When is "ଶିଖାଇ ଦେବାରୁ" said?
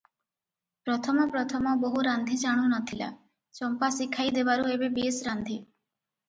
3.99-4.67